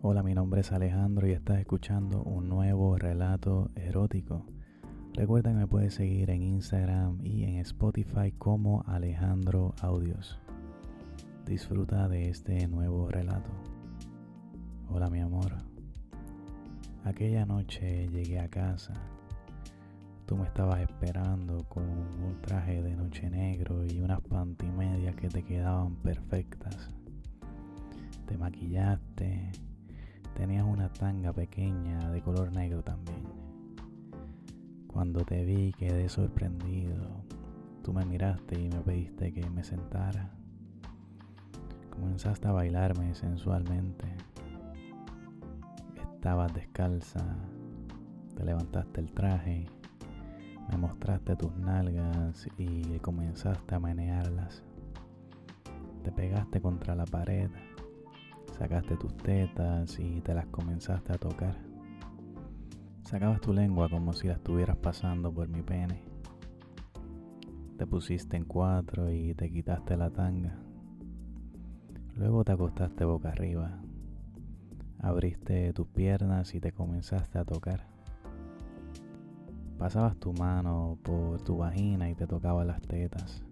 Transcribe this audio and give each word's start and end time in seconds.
Hola, 0.00 0.22
mi 0.22 0.32
nombre 0.32 0.60
es 0.60 0.70
Alejandro 0.70 1.26
y 1.26 1.32
estás 1.32 1.58
escuchando 1.58 2.22
un 2.22 2.48
nuevo 2.48 2.96
relato 2.96 3.72
erótico. 3.74 4.46
Recuerda 5.12 5.50
que 5.50 5.56
me 5.56 5.66
puedes 5.66 5.94
seguir 5.94 6.30
en 6.30 6.44
Instagram 6.44 7.18
y 7.24 7.42
en 7.42 7.56
Spotify 7.56 8.30
como 8.30 8.84
Alejandro 8.86 9.74
Audios. 9.80 10.38
Disfruta 11.44 12.06
de 12.06 12.30
este 12.30 12.68
nuevo 12.68 13.08
relato. 13.08 13.50
Hola 14.88 15.10
mi 15.10 15.18
amor. 15.18 15.56
Aquella 17.02 17.44
noche 17.44 18.06
llegué 18.06 18.38
a 18.38 18.48
casa. 18.48 18.94
Tú 20.26 20.36
me 20.36 20.44
estabas 20.44 20.80
esperando 20.80 21.64
con 21.64 21.82
un 21.82 22.40
traje 22.40 22.82
de 22.82 22.94
noche 22.94 23.28
negro 23.28 23.84
y 23.84 24.00
unas 24.00 24.20
pantimedias 24.20 25.16
que 25.16 25.28
te 25.28 25.42
quedaban 25.42 25.96
perfectas. 25.96 26.88
Te 28.26 28.38
maquillaste 28.38 29.50
Tenías 30.34 30.64
una 30.64 30.88
tanga 30.88 31.32
pequeña 31.32 32.10
de 32.10 32.22
color 32.22 32.52
negro 32.52 32.82
también. 32.82 33.22
Cuando 34.86 35.24
te 35.24 35.44
vi 35.44 35.72
quedé 35.72 36.08
sorprendido. 36.08 37.24
Tú 37.82 37.92
me 37.92 38.04
miraste 38.04 38.60
y 38.60 38.68
me 38.68 38.80
pediste 38.80 39.32
que 39.32 39.48
me 39.50 39.64
sentara. 39.64 40.30
Comenzaste 41.90 42.48
a 42.48 42.52
bailarme 42.52 43.14
sensualmente. 43.14 44.06
Estabas 46.14 46.52
descalza. 46.54 47.24
Te 48.36 48.44
levantaste 48.44 49.00
el 49.00 49.12
traje. 49.12 49.66
Me 50.70 50.76
mostraste 50.76 51.34
tus 51.36 51.56
nalgas 51.56 52.48
y 52.58 52.98
comenzaste 52.98 53.74
a 53.74 53.80
menearlas. 53.80 54.62
Te 56.02 56.12
pegaste 56.12 56.60
contra 56.60 56.94
la 56.94 57.04
pared 57.04 57.50
Sacaste 58.58 58.96
tus 58.96 59.16
tetas 59.18 60.00
y 60.00 60.20
te 60.20 60.34
las 60.34 60.46
comenzaste 60.46 61.12
a 61.12 61.18
tocar. 61.18 61.54
Sacabas 63.04 63.40
tu 63.40 63.52
lengua 63.52 63.88
como 63.88 64.12
si 64.12 64.26
la 64.26 64.34
estuvieras 64.34 64.76
pasando 64.76 65.32
por 65.32 65.48
mi 65.48 65.62
pene. 65.62 66.02
Te 67.76 67.86
pusiste 67.86 68.36
en 68.36 68.44
cuatro 68.44 69.12
y 69.12 69.32
te 69.34 69.48
quitaste 69.48 69.96
la 69.96 70.10
tanga. 70.10 70.58
Luego 72.16 72.42
te 72.42 72.50
acostaste 72.50 73.04
boca 73.04 73.28
arriba. 73.28 73.80
Abriste 74.98 75.72
tus 75.72 75.86
piernas 75.86 76.52
y 76.56 76.58
te 76.58 76.72
comenzaste 76.72 77.38
a 77.38 77.44
tocar. 77.44 77.86
Pasabas 79.78 80.16
tu 80.16 80.32
mano 80.32 80.98
por 81.04 81.40
tu 81.42 81.58
vagina 81.58 82.10
y 82.10 82.16
te 82.16 82.26
tocaba 82.26 82.64
las 82.64 82.82
tetas. 82.82 83.44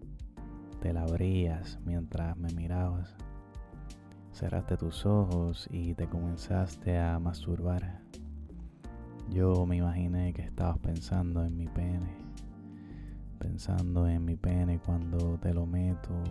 Te 0.80 0.92
la 0.92 1.02
abrías 1.02 1.78
mientras 1.84 2.36
me 2.36 2.52
mirabas. 2.54 3.14
Cerraste 4.36 4.76
tus 4.76 5.06
ojos 5.06 5.66
y 5.70 5.94
te 5.94 6.08
comenzaste 6.08 6.98
a 6.98 7.18
masturbar. 7.18 8.02
Yo 9.30 9.64
me 9.64 9.76
imaginé 9.78 10.34
que 10.34 10.42
estabas 10.42 10.78
pensando 10.78 11.42
en 11.42 11.56
mi 11.56 11.66
pene, 11.68 12.14
pensando 13.38 14.06
en 14.06 14.26
mi 14.26 14.36
pene 14.36 14.78
cuando 14.78 15.38
te 15.38 15.54
lo 15.54 15.64
meto, 15.64 16.22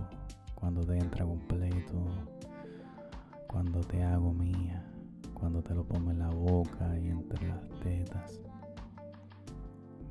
cuando 0.54 0.86
te 0.86 1.00
entra 1.00 1.26
completo, 1.26 2.06
cuando 3.48 3.80
te 3.80 4.04
hago 4.04 4.32
mía, 4.32 4.86
cuando 5.34 5.64
te 5.64 5.74
lo 5.74 5.84
pongo 5.84 6.12
en 6.12 6.20
la 6.20 6.30
boca 6.30 6.96
y 7.00 7.08
entre 7.08 7.48
las 7.48 7.68
tetas. 7.80 8.40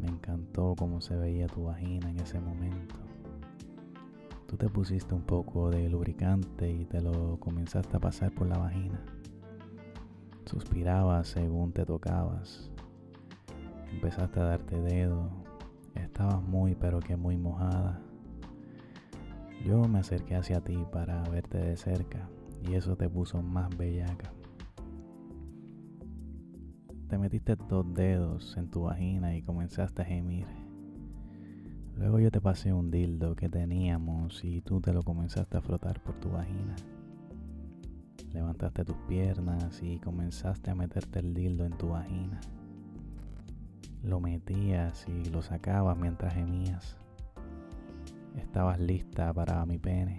Me 0.00 0.08
encantó 0.08 0.74
cómo 0.76 1.00
se 1.00 1.14
veía 1.14 1.46
tu 1.46 1.66
vagina 1.66 2.10
en 2.10 2.18
ese 2.18 2.40
momento 2.40 3.13
tú 4.54 4.58
te 4.58 4.68
pusiste 4.68 5.12
un 5.12 5.22
poco 5.22 5.68
de 5.68 5.88
lubricante 5.88 6.70
y 6.70 6.84
te 6.84 7.00
lo 7.00 7.40
comenzaste 7.40 7.96
a 7.96 7.98
pasar 7.98 8.30
por 8.30 8.46
la 8.46 8.56
vagina. 8.56 9.04
Suspirabas 10.46 11.26
según 11.26 11.72
te 11.72 11.84
tocabas. 11.84 12.70
Empezaste 13.90 14.38
a 14.38 14.44
darte 14.44 14.80
dedo. 14.80 15.28
Estabas 15.96 16.40
muy 16.40 16.76
pero 16.76 17.00
que 17.00 17.16
muy 17.16 17.36
mojada. 17.36 18.00
Yo 19.64 19.88
me 19.88 19.98
acerqué 19.98 20.36
hacia 20.36 20.60
ti 20.60 20.78
para 20.92 21.24
verte 21.24 21.58
de 21.58 21.76
cerca 21.76 22.28
y 22.62 22.74
eso 22.74 22.96
te 22.96 23.08
puso 23.08 23.42
más 23.42 23.76
bellaca. 23.76 24.32
Te 27.08 27.18
metiste 27.18 27.56
dos 27.56 27.92
dedos 27.92 28.56
en 28.56 28.70
tu 28.70 28.82
vagina 28.82 29.34
y 29.34 29.42
comenzaste 29.42 30.02
a 30.02 30.04
gemir. 30.04 30.63
Luego 32.04 32.20
yo 32.20 32.30
te 32.30 32.42
pasé 32.42 32.70
un 32.70 32.90
dildo 32.90 33.34
que 33.34 33.48
teníamos 33.48 34.44
y 34.44 34.60
tú 34.60 34.78
te 34.78 34.92
lo 34.92 35.02
comenzaste 35.02 35.56
a 35.56 35.62
frotar 35.62 36.02
por 36.02 36.14
tu 36.20 36.28
vagina. 36.28 36.76
Levantaste 38.30 38.84
tus 38.84 38.96
piernas 39.08 39.82
y 39.82 39.98
comenzaste 40.00 40.70
a 40.70 40.74
meterte 40.74 41.20
el 41.20 41.32
dildo 41.32 41.64
en 41.64 41.72
tu 41.78 41.88
vagina. 41.88 42.42
Lo 44.02 44.20
metías 44.20 45.06
y 45.08 45.30
lo 45.30 45.40
sacabas 45.40 45.96
mientras 45.96 46.34
gemías. 46.34 46.98
Estabas 48.36 48.78
lista 48.78 49.32
para 49.32 49.64
mi 49.64 49.78
pene. 49.78 50.18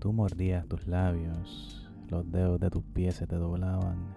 Tú 0.00 0.12
mordías 0.12 0.66
tus 0.66 0.88
labios, 0.88 1.88
los 2.08 2.28
dedos 2.28 2.58
de 2.58 2.70
tus 2.70 2.82
pies 2.82 3.14
se 3.14 3.28
te 3.28 3.36
doblaban. 3.36 4.14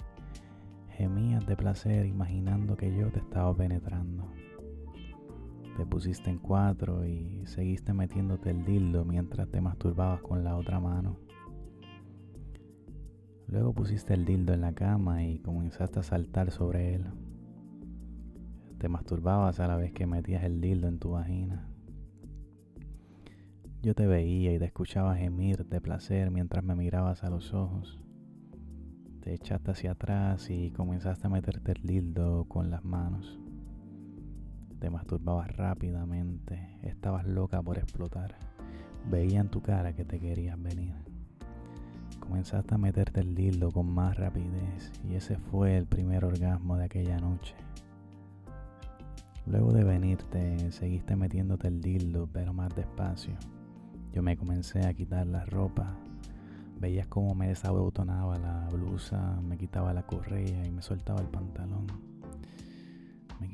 Gemías 0.89 1.45
de 1.45 1.55
placer 1.55 2.07
imaginando 2.07 2.75
que 2.75 2.91
yo 2.91 3.11
te 3.11 3.19
estaba 3.19 3.55
penetrando. 3.55 4.25
Te 5.75 5.85
pusiste 5.85 6.29
en 6.29 6.37
cuatro 6.37 7.05
y 7.05 7.45
seguiste 7.47 7.91
metiéndote 7.91 8.49
el 8.49 8.63
dildo 8.63 9.03
mientras 9.03 9.49
te 9.49 9.59
masturbabas 9.59 10.21
con 10.21 10.43
la 10.43 10.55
otra 10.55 10.79
mano. 10.79 11.17
Luego 13.47 13.73
pusiste 13.73 14.13
el 14.13 14.23
dildo 14.23 14.53
en 14.53 14.61
la 14.61 14.73
cama 14.73 15.25
y 15.25 15.39
comenzaste 15.39 15.99
a 15.99 16.03
saltar 16.03 16.51
sobre 16.51 16.95
él. 16.95 17.05
Te 18.77 18.87
masturbabas 18.87 19.59
a 19.59 19.67
la 19.67 19.75
vez 19.75 19.91
que 19.91 20.07
metías 20.07 20.45
el 20.45 20.61
dildo 20.61 20.87
en 20.87 20.97
tu 20.97 21.11
vagina. 21.11 21.67
Yo 23.81 23.93
te 23.95 24.07
veía 24.07 24.53
y 24.53 24.59
te 24.59 24.65
escuchaba 24.65 25.15
gemir 25.15 25.65
de 25.65 25.81
placer 25.81 26.31
mientras 26.31 26.63
me 26.63 26.75
mirabas 26.75 27.23
a 27.25 27.29
los 27.29 27.53
ojos. 27.53 27.99
Te 29.19 29.33
echaste 29.33 29.71
hacia 29.71 29.91
atrás 29.91 30.49
y 30.49 30.71
comenzaste 30.71 31.27
a 31.27 31.29
meterte 31.29 31.73
el 31.73 31.81
dildo 31.83 32.45
con 32.45 32.71
las 32.71 32.83
manos. 32.85 33.39
Te 34.85 34.91
masturbabas 34.91 35.57
rápidamente, 35.57 36.77
estabas 36.83 37.25
loca 37.25 37.59
por 37.59 37.79
explotar. 37.79 38.35
Veía 39.09 39.39
en 39.39 39.49
tu 39.49 39.63
cara 39.63 39.95
que 39.95 40.05
te 40.05 40.19
querías 40.19 40.61
venir. 40.61 40.93
Comenzaste 42.19 42.75
a 42.75 42.77
meterte 42.77 43.21
el 43.21 43.33
dildo 43.33 43.71
con 43.71 43.89
más 43.89 44.15
rapidez 44.15 44.91
y 45.03 45.15
ese 45.15 45.37
fue 45.37 45.75
el 45.75 45.87
primer 45.87 46.23
orgasmo 46.23 46.77
de 46.77 46.85
aquella 46.85 47.17
noche. 47.17 47.55
Luego 49.47 49.73
de 49.73 49.83
venirte, 49.83 50.71
seguiste 50.71 51.15
metiéndote 51.15 51.67
el 51.67 51.81
dildo, 51.81 52.29
pero 52.31 52.53
más 52.53 52.75
despacio. 52.75 53.33
Yo 54.13 54.21
me 54.21 54.37
comencé 54.37 54.85
a 54.85 54.93
quitar 54.93 55.25
la 55.25 55.45
ropa. 55.45 55.95
Veías 56.79 57.07
cómo 57.07 57.33
me 57.33 57.47
desabotonaba 57.47 58.37
la 58.37 58.69
blusa, 58.71 59.41
me 59.41 59.57
quitaba 59.57 59.95
la 59.95 60.05
correa 60.05 60.63
y 60.63 60.69
me 60.69 60.83
soltaba 60.83 61.21
el 61.21 61.27
pantalón. 61.29 62.04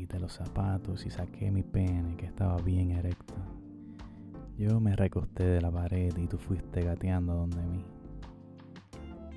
Quité 0.02 0.20
los 0.20 0.34
zapatos 0.34 1.06
y 1.06 1.12
saqué 1.12 1.52
mi 1.52 1.62
pene 1.62 2.18
que 2.18 2.26
estaba 2.26 2.58
bien 2.58 2.90
erecto. 2.90 3.36
Yo 4.58 4.80
me 4.80 4.96
recosté 4.96 5.44
de 5.44 5.62
la 5.62 5.70
pared 5.70 6.18
y 6.18 6.26
tú 6.26 6.40
fuiste 6.40 6.82
gateando 6.82 7.36
donde 7.36 7.62
mí. 7.62 7.86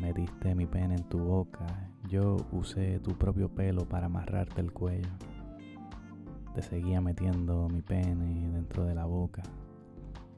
Metiste 0.00 0.54
mi 0.54 0.64
pene 0.64 0.94
en 0.94 1.04
tu 1.04 1.18
boca. 1.18 1.66
Yo 2.08 2.38
usé 2.50 2.98
tu 3.00 3.12
propio 3.12 3.50
pelo 3.50 3.86
para 3.86 4.06
amarrarte 4.06 4.62
el 4.62 4.72
cuello. 4.72 5.10
Te 6.54 6.62
seguía 6.62 7.02
metiendo 7.02 7.68
mi 7.68 7.82
pene 7.82 8.48
dentro 8.48 8.86
de 8.86 8.94
la 8.94 9.04
boca. 9.04 9.42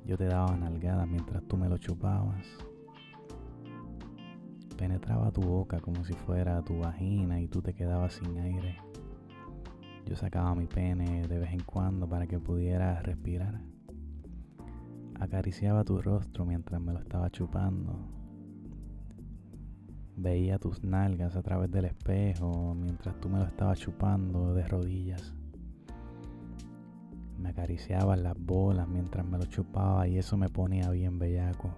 Yo 0.06 0.18
te 0.18 0.24
daba 0.24 0.56
nalgadas 0.56 1.06
mientras 1.06 1.44
tú 1.44 1.56
me 1.56 1.68
lo 1.68 1.78
chupabas. 1.78 2.44
Penetraba 4.76 5.30
tu 5.30 5.42
boca 5.42 5.78
como 5.78 6.04
si 6.04 6.14
fuera 6.14 6.62
tu 6.62 6.78
vagina 6.80 7.40
y 7.40 7.46
tú 7.46 7.62
te 7.62 7.74
quedabas 7.74 8.14
sin 8.14 8.36
aire. 8.40 8.76
Yo 10.06 10.14
sacaba 10.14 10.54
mi 10.54 10.66
pene 10.66 11.26
de 11.26 11.38
vez 11.38 11.52
en 11.52 11.62
cuando 11.64 12.08
para 12.08 12.28
que 12.28 12.38
pudiera 12.38 13.02
respirar. 13.02 13.60
Acariciaba 15.18 15.82
tu 15.82 16.00
rostro 16.00 16.44
mientras 16.44 16.80
me 16.80 16.92
lo 16.92 17.00
estaba 17.00 17.28
chupando. 17.30 17.98
Veía 20.16 20.58
tus 20.58 20.84
nalgas 20.84 21.34
a 21.34 21.42
través 21.42 21.70
del 21.72 21.86
espejo 21.86 22.74
mientras 22.74 23.18
tú 23.20 23.28
me 23.28 23.38
lo 23.38 23.46
estabas 23.46 23.80
chupando 23.80 24.54
de 24.54 24.68
rodillas. 24.68 25.34
Me 27.38 27.48
acariciaba 27.48 28.16
las 28.16 28.38
bolas 28.38 28.88
mientras 28.88 29.26
me 29.26 29.38
lo 29.38 29.46
chupaba 29.46 30.06
y 30.06 30.18
eso 30.18 30.36
me 30.36 30.48
ponía 30.48 30.88
bien 30.90 31.18
bellaco. 31.18 31.70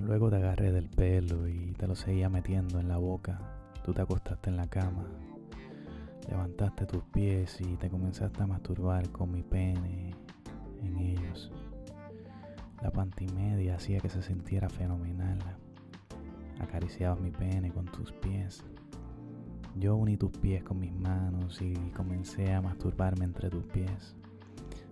Luego 0.00 0.30
te 0.30 0.36
agarré 0.36 0.72
del 0.72 0.88
pelo 0.88 1.48
y 1.48 1.74
te 1.78 1.86
lo 1.86 1.94
seguía 1.94 2.28
metiendo 2.28 2.80
en 2.80 2.88
la 2.88 2.98
boca. 2.98 3.38
Tú 3.84 3.92
te 3.92 4.02
acostaste 4.02 4.50
en 4.50 4.56
la 4.56 4.66
cama. 4.66 5.06
Levantaste 6.28 6.86
tus 6.86 7.02
pies 7.04 7.60
y 7.60 7.76
te 7.76 7.88
comenzaste 7.88 8.42
a 8.42 8.46
masturbar 8.46 9.08
con 9.10 9.30
mi 9.30 9.42
pene 9.42 10.14
en 10.82 10.96
ellos. 10.98 11.50
La 12.82 12.90
pantimedia 12.90 13.76
hacía 13.76 14.00
que 14.00 14.08
se 14.08 14.22
sintiera 14.22 14.68
fenomenal. 14.68 15.38
Acariciabas 16.60 17.20
mi 17.20 17.30
pene 17.30 17.72
con 17.72 17.86
tus 17.86 18.12
pies. 18.12 18.64
Yo 19.76 19.96
uní 19.96 20.16
tus 20.16 20.32
pies 20.32 20.62
con 20.62 20.78
mis 20.78 20.92
manos 20.92 21.62
y 21.62 21.74
comencé 21.96 22.52
a 22.52 22.60
masturbarme 22.60 23.24
entre 23.24 23.50
tus 23.50 23.64
pies. 23.64 24.16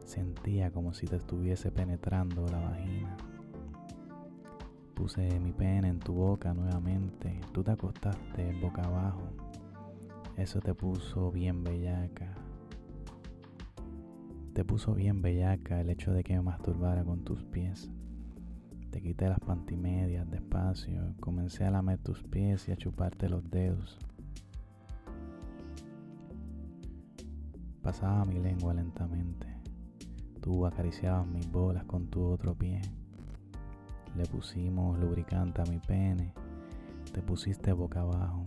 Sentía 0.04 0.70
como 0.70 0.94
si 0.94 1.06
te 1.06 1.16
estuviese 1.16 1.70
penetrando 1.70 2.46
la 2.46 2.58
vagina. 2.60 3.16
Puse 5.00 5.40
mi 5.40 5.50
pene 5.50 5.88
en 5.88 5.98
tu 5.98 6.12
boca 6.12 6.52
nuevamente. 6.52 7.40
Tú 7.52 7.64
te 7.64 7.70
acostaste 7.70 8.52
boca 8.60 8.82
abajo. 8.82 9.22
Eso 10.36 10.60
te 10.60 10.74
puso 10.74 11.32
bien 11.32 11.64
bellaca. 11.64 12.34
Te 14.52 14.62
puso 14.62 14.92
bien 14.92 15.22
bellaca 15.22 15.80
el 15.80 15.88
hecho 15.88 16.12
de 16.12 16.22
que 16.22 16.34
me 16.34 16.42
masturbara 16.42 17.02
con 17.02 17.24
tus 17.24 17.42
pies. 17.44 17.90
Te 18.90 19.00
quité 19.00 19.30
las 19.30 19.40
pantimedias 19.40 20.30
despacio, 20.30 21.14
comencé 21.18 21.64
a 21.64 21.70
lamer 21.70 21.98
tus 22.00 22.22
pies 22.22 22.68
y 22.68 22.72
a 22.72 22.76
chuparte 22.76 23.30
los 23.30 23.50
dedos. 23.50 23.98
Pasaba 27.80 28.26
mi 28.26 28.38
lengua 28.38 28.74
lentamente. 28.74 29.46
Tú 30.42 30.66
acariciabas 30.66 31.26
mis 31.26 31.50
bolas 31.50 31.84
con 31.84 32.08
tu 32.08 32.22
otro 32.22 32.54
pie. 32.54 32.82
Le 34.16 34.26
pusimos 34.26 34.98
lubricante 34.98 35.62
a 35.62 35.64
mi 35.64 35.78
pene. 35.78 36.32
Te 37.12 37.22
pusiste 37.22 37.72
boca 37.72 38.00
abajo. 38.00 38.44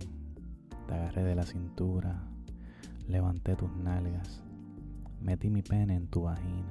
Te 0.87 0.93
agarré 0.93 1.23
de 1.23 1.35
la 1.35 1.43
cintura. 1.43 2.21
Levanté 3.07 3.55
tus 3.55 3.73
nalgas. 3.77 4.43
Metí 5.21 5.49
mi 5.49 5.61
pene 5.61 5.95
en 5.95 6.07
tu 6.07 6.23
vagina. 6.23 6.69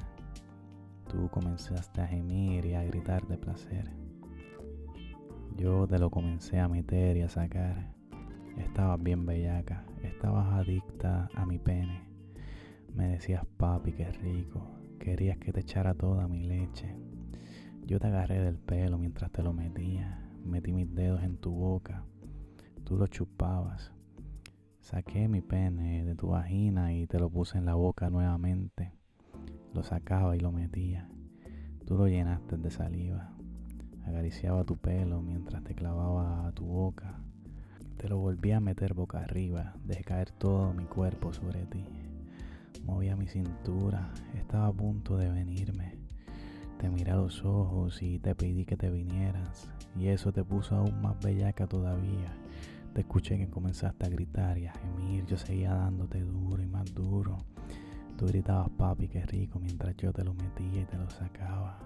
Tú 1.10 1.28
comenzaste 1.30 2.00
a 2.00 2.06
gemir 2.06 2.66
y 2.66 2.74
a 2.74 2.84
gritar 2.84 3.26
de 3.26 3.38
placer. 3.38 3.90
Yo 5.56 5.86
te 5.86 5.98
lo 5.98 6.10
comencé 6.10 6.58
a 6.58 6.68
meter 6.68 7.16
y 7.16 7.22
a 7.22 7.28
sacar. 7.28 7.94
Estabas 8.58 9.02
bien 9.02 9.24
bellaca. 9.26 9.84
Estabas 10.02 10.52
adicta 10.52 11.28
a 11.34 11.46
mi 11.46 11.58
pene. 11.58 12.02
Me 12.94 13.08
decías, 13.08 13.44
papi, 13.56 13.92
qué 13.92 14.10
rico. 14.12 14.70
Querías 14.98 15.38
que 15.38 15.52
te 15.52 15.60
echara 15.60 15.94
toda 15.94 16.28
mi 16.28 16.44
leche. 16.44 16.94
Yo 17.86 17.98
te 17.98 18.06
agarré 18.06 18.40
del 18.40 18.58
pelo 18.58 18.96
mientras 18.96 19.32
te 19.32 19.42
lo 19.42 19.52
metía. 19.52 20.18
Metí 20.44 20.72
mis 20.72 20.94
dedos 20.94 21.22
en 21.22 21.36
tu 21.36 21.50
boca. 21.50 22.04
Tú 22.84 22.96
lo 22.96 23.08
chupabas. 23.08 23.92
Saqué 24.80 25.28
mi 25.28 25.40
pene 25.40 26.04
de 26.04 26.14
tu 26.14 26.28
vagina 26.28 26.94
y 26.94 27.06
te 27.06 27.18
lo 27.18 27.28
puse 27.28 27.58
en 27.58 27.64
la 27.64 27.74
boca 27.74 28.08
nuevamente. 28.08 28.92
Lo 29.74 29.82
sacaba 29.82 30.36
y 30.36 30.40
lo 30.40 30.52
metía. 30.52 31.08
Tú 31.84 31.96
lo 31.96 32.06
llenaste 32.06 32.56
de 32.56 32.70
saliva. 32.70 33.32
Acariciaba 34.06 34.64
tu 34.64 34.76
pelo 34.76 35.20
mientras 35.20 35.64
te 35.64 35.74
clavaba 35.74 36.46
a 36.46 36.52
tu 36.52 36.64
boca. 36.64 37.20
Te 37.96 38.08
lo 38.08 38.18
volví 38.18 38.52
a 38.52 38.60
meter 38.60 38.94
boca 38.94 39.20
arriba. 39.20 39.74
Dejé 39.84 40.04
caer 40.04 40.30
todo 40.30 40.72
mi 40.72 40.84
cuerpo 40.84 41.32
sobre 41.32 41.66
ti. 41.66 41.84
Movía 42.84 43.16
mi 43.16 43.26
cintura, 43.28 44.12
estaba 44.34 44.66
a 44.66 44.72
punto 44.72 45.16
de 45.16 45.30
venirme. 45.30 46.01
Te 46.82 46.90
miré 46.90 47.12
a 47.12 47.16
los 47.16 47.44
ojos 47.44 48.02
y 48.02 48.18
te 48.18 48.34
pedí 48.34 48.64
que 48.64 48.76
te 48.76 48.90
vinieras. 48.90 49.70
Y 49.96 50.08
eso 50.08 50.32
te 50.32 50.42
puso 50.42 50.74
aún 50.74 51.00
más 51.00 51.16
bellaca 51.20 51.68
todavía. 51.68 52.36
Te 52.92 53.02
escuché 53.02 53.38
que 53.38 53.48
comenzaste 53.48 54.04
a 54.04 54.08
gritar 54.08 54.58
y 54.58 54.66
a 54.66 54.72
gemir. 54.72 55.24
Yo 55.26 55.36
seguía 55.36 55.74
dándote 55.74 56.22
duro 56.22 56.60
y 56.60 56.66
más 56.66 56.92
duro. 56.92 57.38
Tú 58.18 58.26
gritabas 58.26 58.68
papi, 58.70 59.06
qué 59.06 59.24
rico, 59.24 59.60
mientras 59.60 59.96
yo 59.96 60.12
te 60.12 60.24
lo 60.24 60.34
metía 60.34 60.80
y 60.80 60.84
te 60.84 60.96
lo 60.96 61.08
sacaba. 61.08 61.78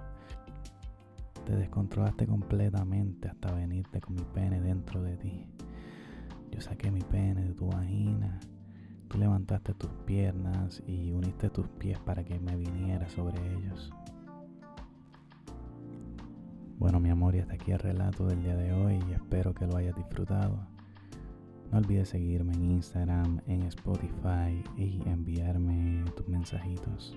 Te 1.44 1.54
descontrolaste 1.54 2.26
completamente 2.26 3.28
hasta 3.28 3.52
venirte 3.52 4.00
con 4.00 4.14
mi 4.14 4.24
pene 4.32 4.62
dentro 4.62 5.02
de 5.02 5.18
ti. 5.18 5.46
Yo 6.50 6.62
saqué 6.62 6.90
mi 6.90 7.02
pene 7.02 7.44
de 7.44 7.52
tu 7.52 7.66
vagina 7.66 8.40
Tú 9.08 9.18
levantaste 9.18 9.72
tus 9.74 9.90
piernas 10.04 10.82
y 10.86 11.12
uniste 11.12 11.48
tus 11.50 11.68
pies 11.68 11.98
para 12.00 12.24
que 12.24 12.40
me 12.40 12.56
viniera 12.56 13.08
sobre 13.10 13.38
ellos. 13.54 13.92
Bueno, 16.78 17.00
mi 17.00 17.08
amor, 17.08 17.34
y 17.34 17.38
hasta 17.38 17.54
aquí 17.54 17.72
el 17.72 17.78
relato 17.78 18.26
del 18.26 18.42
día 18.42 18.54
de 18.54 18.72
hoy 18.74 19.02
y 19.08 19.12
espero 19.12 19.54
que 19.54 19.66
lo 19.66 19.76
hayas 19.76 19.96
disfrutado. 19.96 20.68
No 21.72 21.78
olvides 21.78 22.10
seguirme 22.10 22.52
en 22.52 22.70
Instagram, 22.72 23.40
en 23.46 23.62
Spotify 23.62 24.62
y 24.76 25.00
enviarme 25.08 26.04
tus 26.16 26.28
mensajitos. 26.28 27.16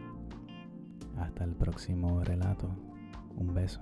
Hasta 1.17 1.43
el 1.43 1.55
próximo 1.55 2.23
relato. 2.23 2.69
Un 3.35 3.53
beso. 3.53 3.81